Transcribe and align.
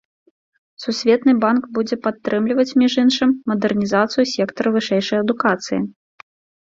Сусветны 0.83 1.33
банк 1.43 1.67
будзе 1.75 1.95
падтрымліваць, 2.07 2.67
між 2.83 2.93
іншым, 3.03 3.37
мадэрнізацыю 3.51 4.23
сектара 4.35 4.67
вышэйшай 4.77 5.17
адукацыі. 5.27 5.79